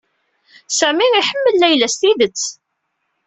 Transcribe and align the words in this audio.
Sami 0.77 1.07
iḥemmel 1.19 1.55
Layla 1.57 1.87
s 1.93 1.95
tidet. 1.99 2.43